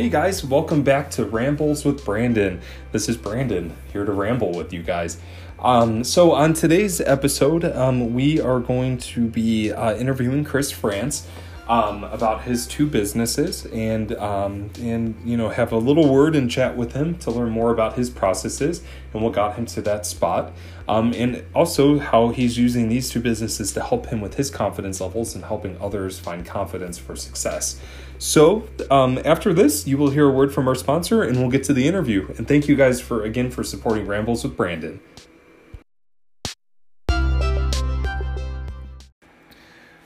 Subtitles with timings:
[0.00, 2.62] Hey guys, welcome back to Rambles with Brandon.
[2.90, 5.18] This is Brandon here to ramble with you guys.
[5.58, 11.26] Um, so, on today's episode, um, we are going to be uh, interviewing Chris Frantz
[11.70, 16.50] um, about his two businesses and um, and you know have a little word and
[16.50, 18.82] chat with him to learn more about his processes
[19.14, 20.52] and what got him to that spot,
[20.88, 25.00] um, and also how he's using these two businesses to help him with his confidence
[25.00, 27.80] levels and helping others find confidence for success.
[28.18, 31.62] So, um, after this, you will hear a word from our sponsor, and we'll get
[31.64, 32.34] to the interview.
[32.36, 34.98] And thank you guys for again for supporting Rambles with Brandon.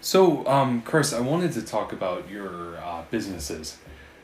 [0.08, 3.78] So, um, Chris, I wanted to talk about your uh, businesses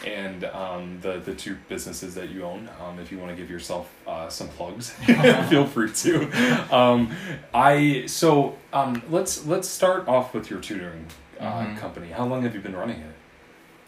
[0.06, 2.68] and um, the the two businesses that you own.
[2.82, 4.90] Um, if you want to give yourself uh, some plugs,
[5.48, 6.74] feel free to.
[6.74, 7.10] Um,
[7.54, 11.06] I so um, let's let's start off with your tutoring
[11.40, 11.78] uh, Mhm.
[11.78, 12.10] company.
[12.10, 13.14] How long have you been running it?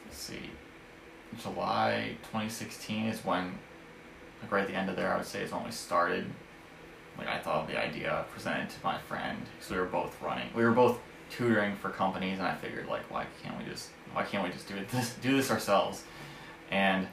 [0.06, 0.48] let's see,
[1.42, 3.58] July 2016 is when,
[4.42, 6.24] like right at the end of there, I would say is when we started.
[7.19, 10.48] Like I thought of the idea, presented to my friend, because we were both running.
[10.56, 10.98] We were both
[11.31, 14.69] tutoring for companies, and I figured like, why can't we just, why can't we just
[14.69, 16.05] do it this, do this ourselves?
[16.70, 17.06] And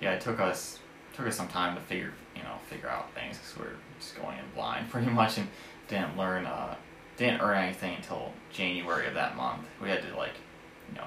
[0.00, 0.78] yeah, it took us
[1.14, 4.20] took us some time to figure, you know, figure out things because we are just
[4.20, 5.46] going in blind pretty much, and
[5.88, 6.74] didn't learn, uh,
[7.16, 9.62] didn't earn anything until January of that month.
[9.80, 10.32] We had to like,
[10.90, 11.06] you know,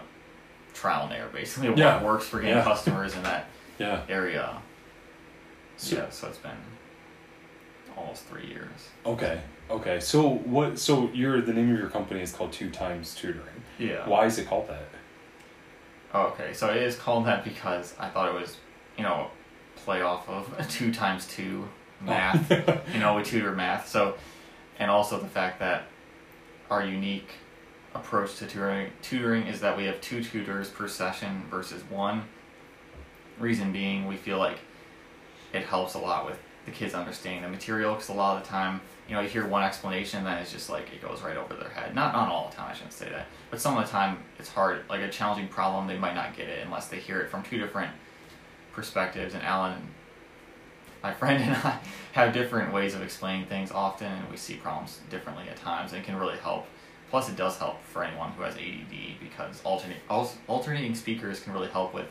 [0.74, 2.02] trial and error basically what Yeah.
[2.04, 2.64] works for getting Yeah.
[2.64, 3.48] customers in that
[3.80, 4.02] Yeah.
[4.08, 4.62] area.
[5.76, 6.52] So- yeah, so it's been
[7.98, 8.70] almost three years.
[9.06, 9.42] Okay.
[9.70, 10.00] Okay.
[10.00, 10.80] So what?
[10.80, 13.64] So your the name of your company is called Two Times Tutoring.
[13.78, 14.08] Yeah.
[14.08, 14.88] Why is it called that?
[16.14, 18.58] Oh, okay, so it is called that because I thought it was,
[18.98, 19.28] you know,
[19.76, 21.68] play off of two times two
[22.02, 22.06] oh.
[22.06, 22.50] math.
[22.94, 23.88] you know, we tutor math.
[23.88, 24.16] So,
[24.80, 25.84] and also the fact that
[26.70, 27.30] our unique
[27.94, 32.24] approach to tutoring tutoring is that we have two tutors per session versus one.
[33.40, 34.58] Reason being, we feel like
[35.54, 38.50] it helps a lot with the kids understanding the material because a lot of the
[38.50, 41.38] time, you know, you hear one explanation, and then it's just like it goes right
[41.38, 41.96] over their head.
[41.96, 44.50] Not not all the time, I shouldn't say that, but some of the time it's
[44.50, 44.82] hard.
[44.90, 47.58] Like a challenging problem, they might not get it unless they hear it from two
[47.58, 47.92] different
[48.74, 49.34] perspectives.
[49.34, 49.76] And Alan,
[51.02, 51.80] my friend, and I
[52.12, 56.02] have different ways of explaining things often, and we see problems differently at times, and
[56.02, 56.68] it can really help.
[57.10, 61.70] Plus, it does help for anyone who has ADD because alternate alternating speakers can really
[61.70, 62.08] help with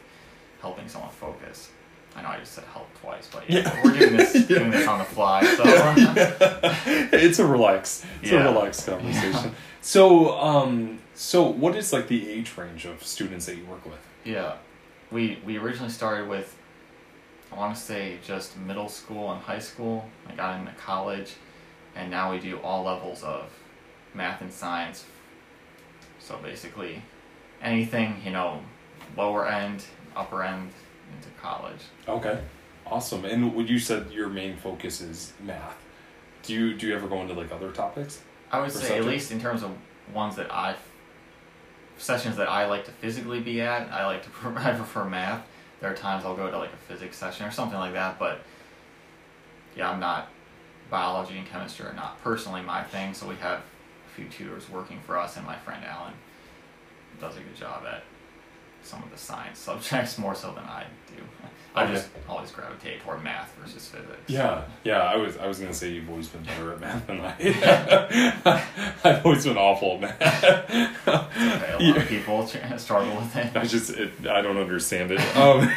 [0.63, 1.69] helping someone focus.
[2.17, 3.81] I know I just said help twice, but yeah, Yeah.
[3.85, 4.59] we're doing this Yeah.
[4.59, 5.45] doing this on the fly.
[5.45, 5.63] So
[7.13, 8.05] it's a relax.
[8.23, 9.53] It's a relaxed conversation.
[9.83, 13.99] So, um, so what is like the age range of students that you work with?
[14.25, 14.55] yeah,
[15.13, 16.57] we we originally started with
[17.53, 20.09] I want to say just middle school and high school.
[20.29, 21.35] I got into college,
[21.95, 23.45] and now we do all levels of
[24.15, 25.05] math and science.
[26.19, 27.03] So basically,
[27.63, 28.63] anything you know,
[29.17, 29.85] lower end,
[30.17, 30.71] upper end
[31.15, 31.81] into college.
[32.09, 32.41] Okay,
[32.87, 33.25] awesome.
[33.25, 35.77] And what you said your main focus is math.
[36.43, 38.21] Do you do you ever go into like other topics?
[38.51, 39.73] I would say at least in terms of
[40.15, 40.77] ones that I
[41.99, 43.91] sessions that I like to physically be at.
[43.91, 45.47] I like to I prefer math.
[45.81, 48.41] There are times I'll go to like a physics session or something like that, but
[49.77, 50.29] yeah, I'm not
[50.91, 53.13] biology and chemistry are not personally my thing.
[53.13, 56.15] So we have a few tutors working for us, and my friend Alan
[57.21, 58.05] does a good job at
[58.87, 61.23] some of the science subjects more so than I do.
[61.77, 64.17] I just always gravitate toward math versus physics.
[64.29, 65.03] Yeah, yeah.
[65.03, 67.35] I was I was gonna say you've always been better at math than I.
[69.05, 70.45] I've always been awful at math.
[70.75, 71.97] Okay, a lot Yeah.
[71.97, 72.47] of people
[72.79, 73.55] struggle with it.
[73.57, 75.21] I just it, I don't understand it.
[75.37, 75.71] Um,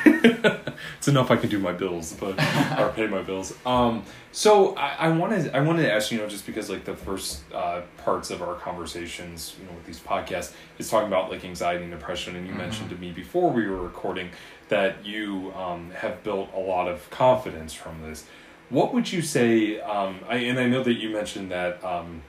[0.98, 2.40] it's enough I can do my bills, but
[2.80, 3.54] or pay my bills.
[3.66, 6.96] Um, so I, I wanted I wanted to ask you know just because like the
[6.96, 11.44] first uh, parts of our conversations you know with these podcasts is talking about like
[11.44, 12.58] anxiety and depression, and you Mhm.
[12.58, 14.30] mentioned to me before we were recording
[14.70, 18.26] that you um, have built a lot of confidence from this.
[18.70, 19.80] What would you say?
[19.82, 21.84] Um, I, and I know that you mentioned that.
[21.84, 22.22] Um,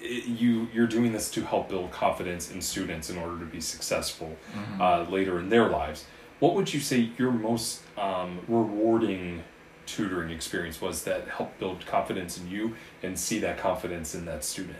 [0.00, 3.60] it- you you're doing this to help build confidence in students in order to be
[3.60, 4.80] successful Mhm.
[4.80, 6.04] uh, later in their lives.
[6.38, 9.42] What would you say your most um, rewarding
[9.86, 14.44] tutoring experience was that helped build confidence in you and see that confidence in that
[14.44, 14.78] student?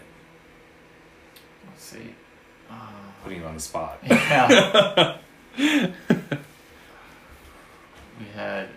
[1.66, 2.14] Let's see.
[2.70, 2.75] Uh,
[3.25, 3.98] Putting you on the spot.
[4.04, 5.16] yeah.
[8.19, 8.69] we had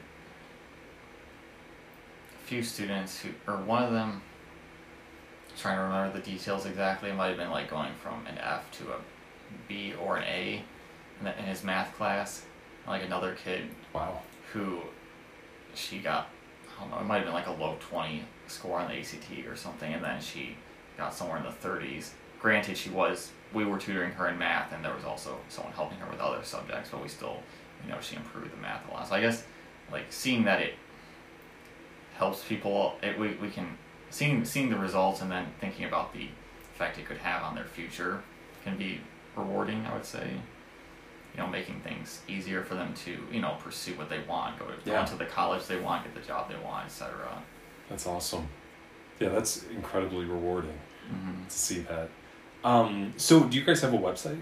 [2.36, 4.22] a few students who, or one of them,
[5.58, 8.70] trying to remember the details exactly, it might have been like going from an F
[8.72, 8.98] to a
[9.68, 10.64] B or an A
[11.20, 12.46] in, the, in his math class.
[12.88, 14.22] Like another kid Wow.
[14.54, 14.80] who
[15.76, 16.30] she got,
[16.78, 19.48] I don't know, it might have been like a low 20 score on the ACT
[19.48, 20.56] or something, and then she
[20.98, 22.12] got somewhere in the 30s.
[22.40, 25.98] Granted, she was we were tutoring her in math, and there was also someone helping
[26.00, 27.38] her with other subjects, but we still,
[27.86, 29.07] you know, she improved the math a lot.
[29.07, 29.44] So I guess,
[29.92, 30.74] like seeing that it
[32.16, 33.78] helps people, it we, we can
[34.10, 36.28] seeing seeing the results and then thinking about the
[36.74, 38.22] effect it could have on their future
[38.63, 39.01] can be
[39.36, 39.86] rewarding.
[39.86, 40.28] I would say.
[41.33, 44.66] You know, making things easier for them to, you know, pursue what they want, go
[44.66, 45.00] to, go Yeah.
[45.00, 47.42] into the college they want, get the job they want, etc.
[47.89, 48.50] That's awesome.
[49.18, 50.78] Yeah, that's incredibly rewarding
[51.10, 51.45] Mm-hmm.
[51.45, 52.10] to see that.
[52.66, 54.42] Um, so, do you guys have a website?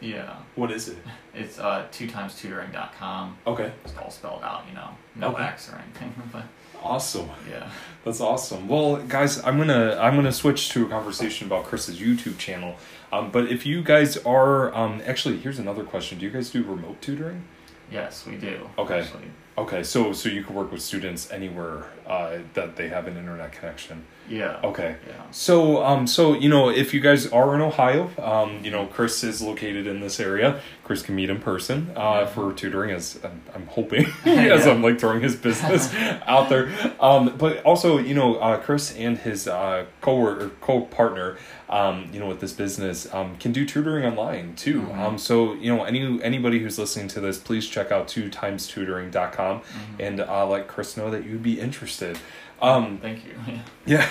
[0.00, 0.36] Yeah.
[0.54, 0.98] What is it?
[1.34, 3.36] It's uh, two times tutoring.com.
[3.46, 5.42] Okay, It's all spelled out, you know, no Okay.
[5.44, 6.14] X or anything.
[6.32, 6.44] But
[6.82, 7.28] awesome.
[7.50, 7.70] yeah,
[8.04, 8.66] That's awesome.
[8.68, 12.76] Well, guys, I'm gonna I'm gonna switch to a conversation about Chris's YouTube channel.
[13.12, 16.62] Um, but if you guys are um, actually, here's another question: Do you guys do
[16.62, 17.44] remote tutoring?
[17.92, 18.70] yes, we do.
[18.78, 19.00] Okay.
[19.00, 19.30] Actually.
[19.58, 23.52] Okay, so so you can work with students anywhere uh, that they have an internet
[23.52, 24.04] connection.
[24.28, 24.60] Yeah.
[24.62, 24.94] Okay.
[25.08, 25.22] Yeah.
[25.32, 29.24] So, um, so you know, if you guys are in Ohio, um, you know, Chris
[29.24, 30.60] is located in this area.
[30.84, 34.72] Chris can meet in person uh, for tutoring, as I'm, I'm hoping, as Yeah.
[34.72, 35.92] I'm like throwing his business
[36.26, 36.72] out there.
[37.00, 41.36] Um, but also, you know, uh, Chris and his uh, co co partner,
[41.68, 44.82] um, you know, with this business, um, can do tutoring online too.
[44.82, 44.98] Mhm.
[44.98, 48.68] Um, so you know, any anybody who's listening to this, please check out two times
[48.68, 50.06] tutoring.com Mhm.
[50.06, 52.18] and uh, let Chris know that you'd be interested.
[52.62, 53.32] Um, Thank you.
[53.86, 54.06] yeah,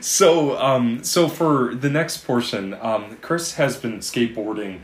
[0.00, 4.80] so, um, so for the next portion, um, Chris has been skateboarding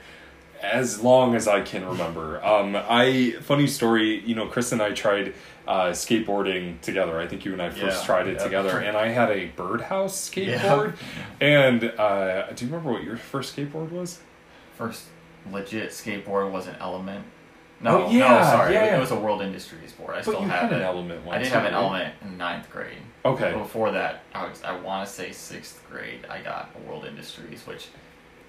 [0.63, 2.43] as long as I can remember.
[2.45, 5.35] Um, I funny story, you know, Chris and I tried
[5.69, 7.19] uh, skateboarding together.
[7.21, 8.45] I think you and I first Yeah, tried it yeah.
[8.45, 10.59] together, and I had a birdhouse Yeah.
[10.59, 10.95] skateboard.
[11.41, 14.21] And uh, do you remember what your first skateboard was?
[14.79, 15.05] First
[15.51, 17.25] legit skateboard was an Element.
[17.81, 18.75] No, Oh, yeah, no, sorry.
[18.75, 20.11] yeah, it, was a World Industries board.
[20.13, 20.77] I But still you have had it.
[20.77, 21.37] an element one.
[21.37, 21.83] I did have an right?
[21.83, 22.97] Element in ninth grade.
[23.25, 23.53] Okay.
[23.53, 26.21] Before that, I was I want to say sixth grade.
[26.31, 27.89] I got a World Industries, which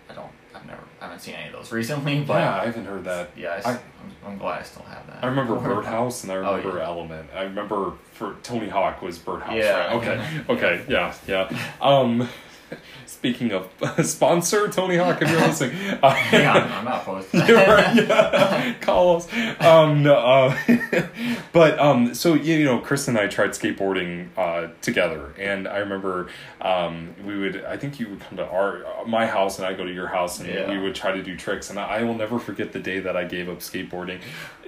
[0.09, 0.29] I don't.
[0.53, 0.83] I've never.
[1.01, 2.23] I haven't seen any of those recently.
[2.27, 3.31] But yeah, I haven't heard that.
[3.35, 3.79] yeah, I, I- am
[4.25, 5.21] I'm glad I still have that.
[5.23, 5.55] I remember.
[5.59, 6.85] Birdhouse and I Oh, remember yeah.
[6.85, 7.29] Element.
[7.35, 9.55] I remember for Tony Hawk was Birdhouse.
[9.55, 9.87] Yeah.
[9.87, 9.95] Right?
[9.95, 10.41] Okay.
[10.49, 10.85] Okay.
[10.87, 11.13] Yeah.
[11.27, 11.49] Yeah.
[11.81, 12.29] Um,
[13.05, 13.69] speaking of
[14.05, 15.75] sponsor, Tony Hawk, if you're listening.
[16.01, 18.73] Uh, Hang on, I'm not opposed to right, yeah.
[18.81, 19.27] Call us.
[19.61, 20.57] Um, no, uh,
[21.51, 26.29] but um, so you know, Chris and I tried skateboarding uh, together, and I remember
[26.61, 27.63] um, we would.
[27.65, 30.39] I think you would come to our my house, and I go to your house,
[30.39, 30.69] and Yeah.
[30.71, 31.69] we would try to do tricks.
[31.69, 34.19] And I will never forget the day that I gave up skateboarding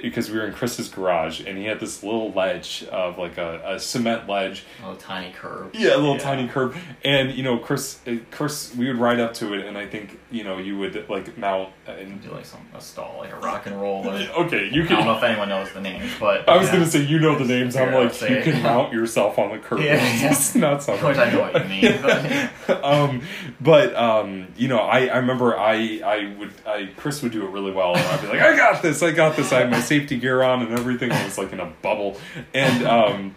[0.01, 3.61] because we were in Chris's garage, and he had this little ledge of like a,
[3.65, 5.71] a cement ledge A little tiny curve.
[5.73, 6.21] yeah, a little Yeah.
[6.23, 9.77] tiny curve, and you know, Chris, uh, Chris, we would ride up to it, and
[9.77, 13.31] I think you know you would like mount and Do like some a stall, like
[13.31, 14.07] a rock and roll.
[14.07, 14.13] Or,
[14.45, 14.93] okay, you can.
[14.93, 16.73] I don't know if anyone knows the names, but I was yeah.
[16.73, 17.75] gonna say you know the names.
[17.75, 19.79] I'm like you can mount yourself on the curb.
[19.87, 20.31] Yeah, yeah.
[20.31, 21.07] it's not something.
[21.07, 23.21] Which I know what you mean, but- um,
[23.61, 27.51] but um, you know, I, I remember I I would I Chris would do it
[27.51, 29.51] really well, and I'd be like, I got this, I got this.
[29.51, 31.11] I had my safety gear on and everything.
[31.11, 32.17] I was like in a bubble,
[32.53, 33.35] and um,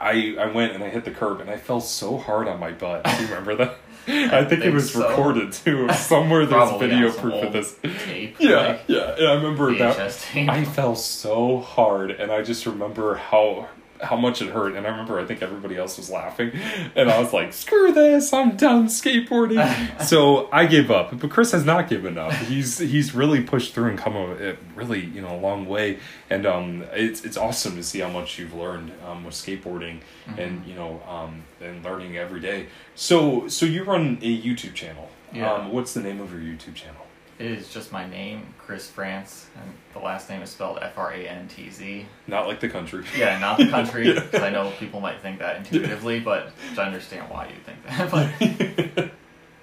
[0.00, 2.72] I I went and I hit the curb and I fell so hard on my
[2.72, 3.04] butt.
[3.04, 3.76] Do you remember that?
[4.08, 5.06] I think it was so.
[5.06, 5.88] recorded too.
[5.92, 7.76] Somewhere there's video proof of this.
[8.04, 8.36] tape.
[8.38, 9.28] Yeah, like yeah, yeah.
[9.28, 10.18] I remember that.
[10.20, 10.48] Tape.
[10.48, 13.68] I fell so hard, and I just remember how
[14.00, 14.74] how much it hurt.
[14.74, 16.52] And I remember I think everybody else was laughing,
[16.94, 18.32] and I was like, "Screw this!
[18.32, 21.18] I'm done skateboarding." so I gave up.
[21.18, 22.32] But Chris has not given up.
[22.32, 25.98] He's he's really pushed through and come a a really you know a long way.
[26.30, 30.00] And um, it's it's awesome to see how much you've learned um, with skateboarding,
[30.36, 32.66] and you know um, and learning every day.
[32.94, 35.08] So so you run a YouTube channel.
[35.32, 35.52] Yeah.
[35.52, 37.07] Um, what's the name of your YouTube channel?
[37.38, 41.12] It is just my name, Chris Frantz, and the last name is spelled F R
[41.12, 42.04] A N T Z.
[42.26, 43.04] Not like the country.
[43.16, 44.20] Yeah, not the country, Yeah.
[44.20, 49.10] because I know people might think that intuitively, but I understand why you think that.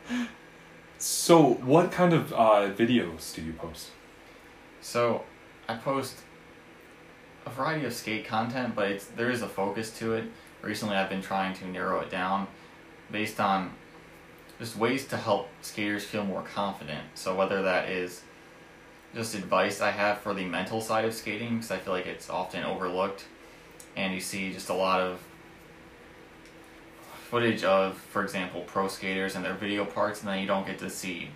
[0.07, 0.21] But
[0.97, 3.89] so, what kind of uh, videos do you post?
[4.81, 5.23] so,
[5.67, 6.15] I post
[7.45, 10.23] a variety of skate content, but it's there is a focus to it.
[10.61, 12.47] Recently, I've been trying to narrow it down
[13.11, 13.73] based on
[14.59, 17.03] just ways to help skaters feel more confident.
[17.15, 18.21] So whether that is
[19.13, 22.29] just advice I have for the mental side of skating, because I feel like it's
[22.29, 23.25] often overlooked,
[23.95, 25.21] and you see just a lot of
[27.29, 30.79] footage of, for example, pro skaters and their video parts, and then you don't get
[30.79, 31.29] to see,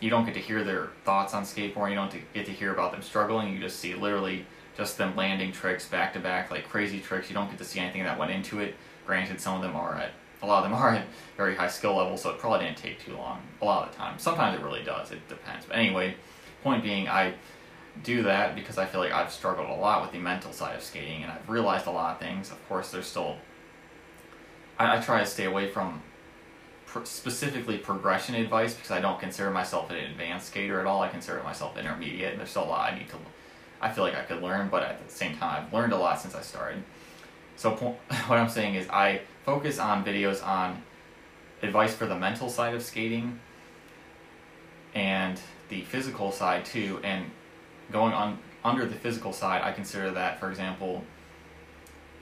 [0.00, 1.90] you don't get to hear their thoughts on skateboarding.
[1.90, 3.52] You don't get to hear about them struggling.
[3.52, 4.44] You just see literally
[4.76, 7.30] just them landing tricks back to back, like crazy tricks.
[7.30, 8.74] You don't get to see anything that went into it.
[9.06, 10.10] Granted, some of them are at
[10.42, 13.04] a lot of them are at very high skill level, so it probably didn't take
[13.04, 13.40] too long.
[13.62, 15.10] A lot of the time, sometimes it really does.
[15.12, 15.66] It depends.
[15.66, 16.14] But anyway,
[16.62, 17.34] point being, I
[18.02, 20.82] do that because I feel like I've struggled a lot with the mental side of
[20.82, 22.50] skating, and I've realized a lot of things.
[22.50, 23.36] Of course, there's still.
[24.78, 26.02] I, I try to stay away from
[26.86, 31.02] pr- specifically progression advice because I don't consider myself an advanced skater at all.
[31.02, 33.16] I consider myself intermediate, and there's still a lot I need to.
[33.80, 36.20] I feel like I could learn, but at the same time, I've learned a lot
[36.20, 36.82] since I started.
[37.56, 37.70] So
[38.26, 40.82] what I'm saying is, I focus on videos on
[41.62, 43.40] advice for the mental side of skating
[44.94, 47.00] and the physical side too.
[47.02, 47.30] And
[47.92, 51.04] going on under the physical side, I consider that, for example,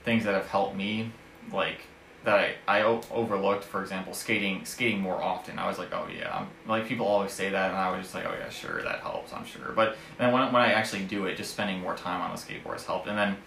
[0.03, 1.11] things that have helped me,
[1.51, 1.79] like
[2.23, 5.57] that I, I overlooked, for example, skating skating more often.
[5.57, 8.15] I was like, oh yeah, I'm, like people always say that, and I was just
[8.15, 9.73] like, oh yeah, sure, that helps, I'm sure.
[9.75, 12.73] But then when when I actually do it, just spending more time on the skateboard
[12.73, 13.07] has helped.
[13.07, 13.37] And then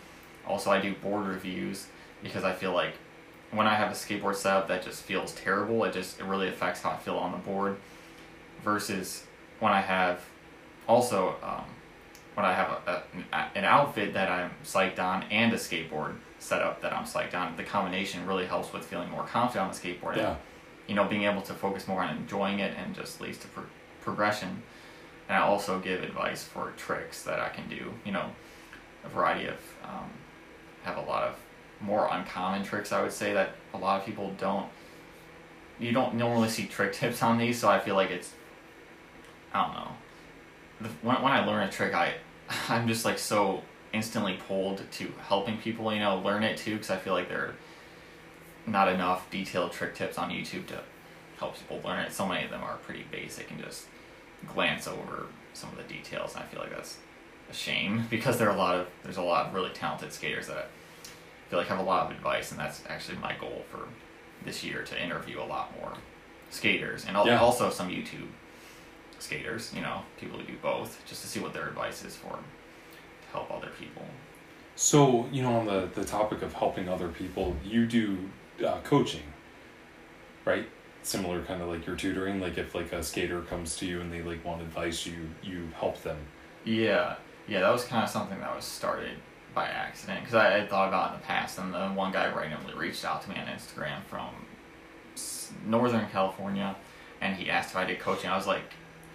[0.47, 1.87] also I do board reviews
[2.23, 2.95] because I feel like
[3.51, 6.83] when I have a skateboard setup that just feels terrible, it just it really affects
[6.83, 7.77] how I feel on the board.
[8.63, 9.25] Versus
[9.61, 10.25] when I have
[10.87, 11.65] also um,
[12.35, 13.03] when I have a,
[13.33, 17.57] a, an outfit that I'm psyched on and a skateboard setup that I'm psyched on,
[17.57, 20.17] the combination really helps with feeling more confident on the skateboard.
[20.17, 20.31] Yeah.
[20.31, 20.39] And,
[20.87, 23.65] you know, being able to focus more on enjoying it and just leads to pro-
[24.03, 24.63] progression.
[25.29, 27.93] And I also give advice for tricks that I can do.
[28.05, 28.31] You know,
[29.05, 30.11] a variety of um,
[30.85, 31.35] have a lot of
[31.81, 32.93] more uncommon tricks.
[32.93, 34.69] I would say that a lot of people don't.
[35.79, 38.33] You don't normally see trick tips on these, so I feel like it's.
[39.53, 39.89] I don't know.
[40.81, 42.15] The, when when I learn a trick, I
[42.69, 46.91] I'm just like so instantly pulled to helping people, you know, learn it too, because
[46.91, 47.55] I feel like there are
[48.67, 50.81] not enough detailed trick tips on YouTube to
[51.39, 52.13] help people learn it.
[52.13, 53.87] So many of them are pretty basic and just
[54.53, 56.99] glance over some of the details, and I feel like that's
[57.51, 60.49] a shame because there are a lot of there's a lot of really talented skaters
[60.49, 60.71] that
[61.49, 63.81] feel like have a lot of advice, and that's actually my goal for
[64.45, 65.93] this year to interview a lot more
[66.51, 67.41] skaters and Yeah.
[67.41, 68.29] also some YouTube
[69.19, 72.31] skaters, you know, people who do both, just to see what their advice is for
[72.31, 74.03] to help other people.
[74.77, 78.31] So, you know, on the, the topic of helping other people, you do
[78.65, 79.25] uh, coaching,
[80.45, 80.69] right?
[81.03, 82.41] Similar kind of like your tutoring.
[82.41, 85.69] Like if like a skater comes to you and they like want advice, you you
[85.79, 86.19] help them.
[86.65, 89.17] Yeah, yeah, that was kind of something that was started
[89.55, 92.33] by accident because I had thought about it in the past, and then one guy
[92.33, 94.31] randomly reached out to me on Instagram from
[95.67, 96.77] Northern California,
[97.21, 98.31] and he asked if I did coaching.
[98.31, 98.63] I was like,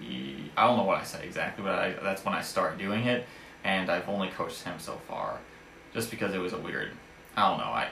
[0.01, 3.25] I don't know what I said exactly, but I, that's when I started doing it,
[3.63, 5.39] and I've only coached him so far,
[5.93, 6.91] just because it was a weird.
[7.35, 7.71] I don't know.
[7.71, 7.89] I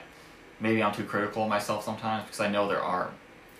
[0.60, 3.10] maybe I'm too critical of myself sometimes because I know there are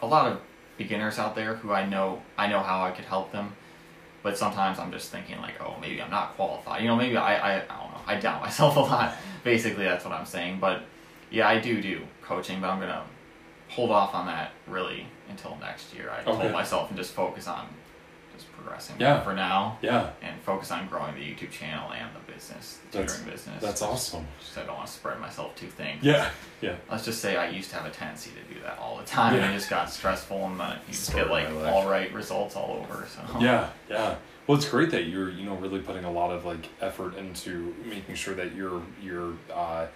[0.00, 0.40] a lot of
[0.78, 3.54] beginners out there who I know I know how I could help them
[4.22, 6.82] but sometimes I'm just thinking like, oh, maybe I'm not qualified.
[6.82, 8.00] You know, maybe I, I, I don't know.
[8.06, 9.14] I doubt myself a lot.
[9.44, 10.58] Basically, that's what I'm saying.
[10.60, 10.82] But
[11.30, 13.04] yeah, I do do coaching, but I'm gonna
[13.68, 16.10] hold off on that really until next year.
[16.10, 16.40] I Okay.
[16.42, 17.66] told myself and just focus on
[18.36, 19.22] just progressing Yeah.
[19.22, 23.16] for now Yeah, and focus on growing the YouTube channel and the business, the That's-
[23.16, 23.62] tutoring business.
[23.62, 24.26] that's awesome.
[24.40, 25.98] Just I don't want to spread myself too thin.
[26.02, 26.30] Yeah,
[26.60, 26.76] yeah.
[26.90, 29.34] Let's just say I used to have a tendency to do that all the time,
[29.34, 31.72] and it just got stressful, and then you just get like of my life.
[31.72, 33.06] all right results all over.
[33.08, 34.16] So Yeah, yeah.
[34.46, 37.74] Well, it's great that you're, you know, really putting a lot of like effort into
[37.84, 39.34] making sure that you're, you're.
[39.52, 39.86] Uh,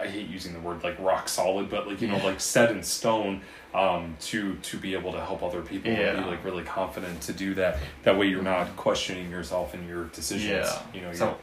[0.00, 2.70] I, I hate using the word like rock solid, but like you know, like set
[2.70, 3.42] in stone,
[3.74, 6.22] um, to to be able to help other people and Yeah.
[6.22, 7.78] be like really confident to do that.
[8.04, 10.48] That way, you're not questioning yourself and your decisions.
[10.48, 10.78] Yeah.
[10.94, 11.36] You know, you're So-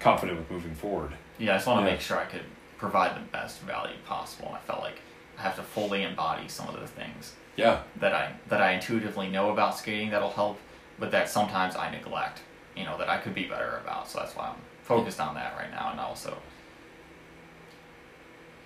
[0.00, 1.12] confident with moving forward.
[1.38, 1.92] Yeah, I just want to Yeah.
[1.92, 2.44] make sure I could
[2.78, 4.52] provide the best value possible.
[4.54, 5.00] I felt like
[5.38, 9.28] I have to fully embody some of the things Yeah, that I that I intuitively
[9.28, 10.58] know about skating that'll help,
[10.98, 12.40] but that sometimes I neglect.
[12.76, 14.08] You know that I could be better about.
[14.08, 16.38] So that's why I'm focused on that right now, and also,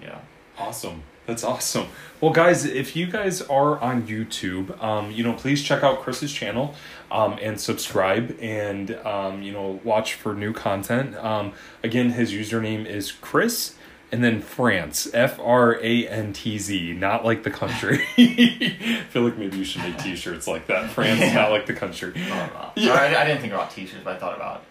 [0.00, 0.18] yeah,
[0.58, 1.02] Awesome.
[1.26, 1.86] That's awesome.
[2.20, 6.32] Well, guys, if you guys are on YouTube, um, you know, please check out Chris's
[6.32, 6.74] channel
[7.10, 11.14] um, and subscribe and, um, you know, watch for new content.
[11.16, 11.52] Um,
[11.84, 13.74] again, his username is Chris
[14.10, 18.02] and then Frantz, F R A N T Z, not like the country.
[18.18, 20.90] I feel like maybe you should make t shirts like that.
[20.90, 21.34] Frantz, Yeah.
[21.34, 22.12] not like the country.
[22.16, 22.50] Yeah.
[22.76, 24.64] I, I didn't think about t-shirts, but I thought about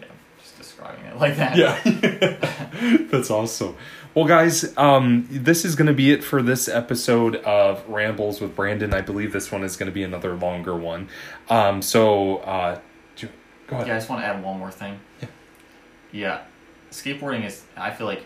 [0.00, 0.06] yeah,
[0.38, 1.56] just describing it like that.
[1.56, 2.65] Yeah.
[3.10, 3.76] That's awesome.
[4.14, 8.56] Well, guys, um, this is going to be it for this episode of Rambles with
[8.56, 8.94] Brandon.
[8.94, 11.08] I believe this one is going to be another longer one.
[11.48, 12.80] Um, so, uh,
[13.16, 13.28] do
[13.66, 13.88] go ahead.
[13.88, 15.00] Yeah, I just want to add one more thing.
[15.20, 15.28] Yeah.
[16.12, 16.42] Yeah,
[16.90, 17.64] skateboarding is.
[17.76, 18.24] I feel like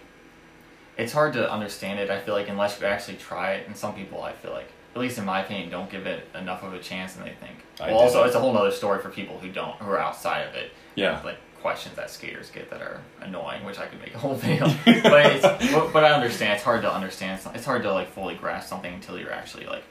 [0.96, 2.10] it's hard to understand it.
[2.10, 5.00] I feel like unless you actually try it, and some people, I feel like, at
[5.00, 7.64] least in my opinion, don't give it enough of a chance, and they think.
[7.80, 10.42] I well, also, it's a whole other story for people who don't, who are outside
[10.46, 10.72] of it.
[10.94, 11.20] Yeah.
[11.60, 14.66] Questions that skaters get that are annoying, which I could make a whole video.
[14.84, 16.54] but it's, but, but I understand.
[16.54, 17.40] It's hard to understand.
[17.40, 19.84] It's- hard to like fully grasp something until you're actually like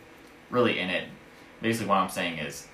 [0.49, 1.07] really in it.
[1.61, 2.67] Basically, what I'm saying is,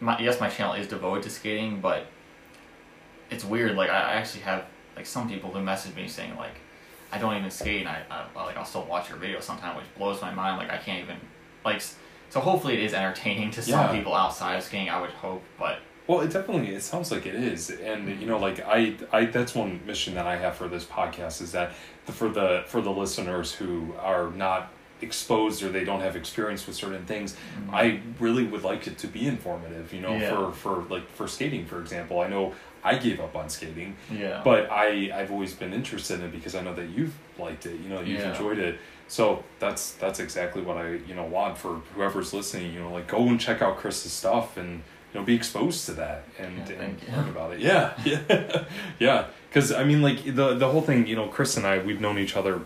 [0.00, 2.06] my yes, my channel is devoted to skating, but
[3.30, 3.76] it's weird.
[3.76, 4.64] Like I I actually have
[4.96, 6.54] like some people who message me saying like,
[7.12, 9.86] I don't even skate, and I, I like I'll still watch your video sometime, which
[9.96, 10.58] blows my mind.
[10.58, 11.16] Like I can't even
[11.64, 11.80] like
[12.30, 13.92] so hopefully it is entertaining to some Yeah.
[13.92, 14.90] people outside of skating.
[14.90, 15.78] I would hope, but
[16.08, 19.54] Well, it definitely it sounds like it is, and you know, like I, I that's
[19.54, 21.72] one mission that I have for this podcast is that
[22.06, 24.72] the, for the for the listeners who are not
[25.02, 27.36] exposed or they don't have experience with certain things,
[27.70, 29.92] I really would like it to be informative.
[29.92, 30.30] You know, Yeah.
[30.34, 34.40] for for like for skating, for example, I know I gave up on skating, yeah,
[34.42, 37.78] but I I've always been interested in it because I know that you've liked it.
[37.80, 38.30] You know, you've Yeah.
[38.32, 38.78] enjoyed it.
[39.08, 42.72] So that's that's exactly what I you know want for whoever's listening.
[42.72, 44.82] You know, like go and check out Chris's stuff and
[45.18, 47.60] you know be exposed to that and, Yeah, and learn about it.
[47.60, 48.64] Yeah, yeah,
[48.98, 49.26] yeah.
[49.48, 51.06] Because I mean, like the the whole thing.
[51.06, 52.60] You know, Chris and I we've known each other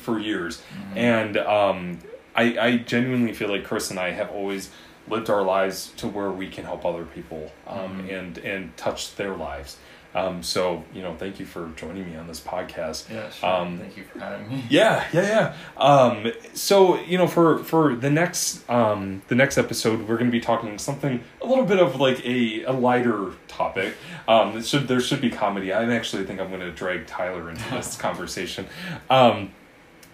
[0.00, 0.98] for years, Mm-hmm.
[0.98, 1.98] and um,
[2.36, 4.70] I I genuinely feel like Chris and I have always
[5.08, 8.18] lived our lives to where we can help other people um, Mhm.
[8.18, 9.78] and and touch their lives.
[10.18, 13.08] Um, so you know, thank you for joining me on this podcast.
[13.12, 13.48] yeah, sure.
[13.48, 14.64] um, Thank you for having me.
[14.68, 15.82] Yeah, yeah, yeah.
[15.82, 20.32] Um, so you know, for for the next um, the next episode, we're going to
[20.32, 23.94] be talking something a little bit of like a, a lighter topic.
[24.26, 25.72] Um, should there should be comedy.
[25.72, 28.66] I actually think I'm going to drag Tyler into this conversation.
[29.08, 29.52] Um,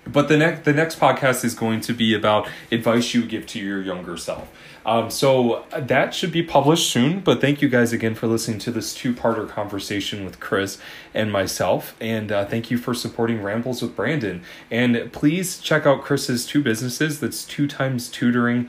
[0.07, 3.59] but the next the next podcast is going to be about advice you give to
[3.59, 4.51] your younger self.
[4.87, 7.21] Um, so that should be published soon.
[7.21, 10.79] But thank you guys again for listening to this two parter conversation with Chris
[11.15, 14.43] and myself, and uh, thank you for supporting Rambles with Brandon.
[14.71, 17.21] And please check out Chris's two businesses.
[17.21, 18.69] That's two times tutoring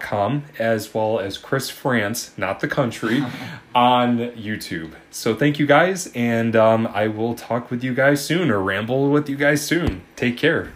[0.00, 3.24] com as well as Chris Frantz, not the country,
[3.74, 4.92] on YouTube.
[5.10, 9.10] So thank you guys, and um, I will talk with you guys soon or ramble
[9.10, 10.02] with you guys soon.
[10.16, 10.72] Take care.